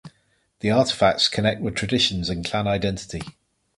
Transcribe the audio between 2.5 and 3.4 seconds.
identity.